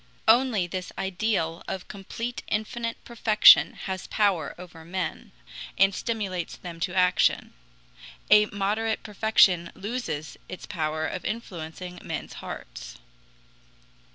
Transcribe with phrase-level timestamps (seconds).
[0.27, 5.31] Only this ideal of complete infinite perfection has power over men,
[5.77, 7.53] and stimulates them to action.
[8.31, 12.97] A moderate perfection loses its power of influencing men's hearts.